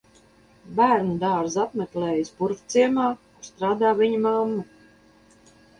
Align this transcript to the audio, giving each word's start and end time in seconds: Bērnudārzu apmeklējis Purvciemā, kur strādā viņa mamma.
Bērnudārzu 0.79 1.61
apmeklējis 1.65 2.33
Purvciemā, 2.41 3.07
kur 3.35 3.49
strādā 3.53 3.97
viņa 4.05 4.27
mamma. 4.27 4.71